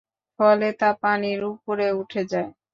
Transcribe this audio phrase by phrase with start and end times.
[0.39, 2.49] ফলে তা পানির উপরে উঠে যায়।